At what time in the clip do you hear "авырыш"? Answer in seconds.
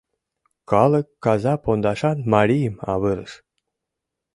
2.91-3.31